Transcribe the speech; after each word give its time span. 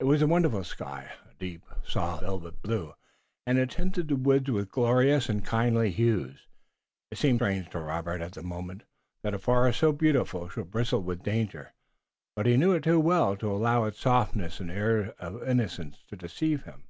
It 0.00 0.04
was 0.04 0.22
a 0.22 0.26
wonderful 0.26 0.64
sky, 0.64 1.12
a 1.30 1.34
deep, 1.34 1.66
soft, 1.86 2.22
velvet 2.22 2.62
blue, 2.62 2.94
and 3.46 3.58
it 3.58 3.68
tinted 3.68 4.08
the 4.08 4.16
woods 4.16 4.50
with 4.50 4.70
glorious 4.70 5.28
and 5.28 5.44
kindly 5.44 5.90
hues. 5.90 6.46
It 7.10 7.18
seemed 7.18 7.40
strange 7.40 7.68
to 7.68 7.80
Robert, 7.80 8.22
at 8.22 8.32
the 8.32 8.42
moment, 8.42 8.84
that 9.22 9.34
a 9.34 9.38
forest 9.38 9.80
so 9.80 9.92
beautiful 9.92 10.48
should 10.48 10.70
bristle 10.70 11.02
with 11.02 11.22
danger, 11.22 11.74
but 12.34 12.46
he 12.46 12.56
knew 12.56 12.72
it 12.72 12.84
too 12.84 12.98
well 12.98 13.36
to 13.36 13.52
allow 13.52 13.84
its 13.84 13.98
softness 14.00 14.58
and 14.58 14.70
air 14.70 15.14
of 15.18 15.46
innocence 15.46 16.02
to 16.08 16.16
deceive 16.16 16.62
him. 16.64 16.84